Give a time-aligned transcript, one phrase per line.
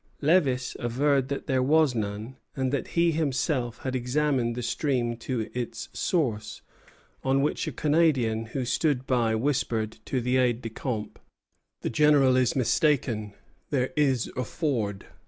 [0.19, 5.47] Lévis averred that there was none, and that he himself had examined the stream to
[5.53, 6.63] its source;
[7.23, 11.19] on which a Canadian who stood by whispered to the aide de camp:
[11.81, 13.35] "The General is mistaken;
[13.69, 15.05] there is a ford."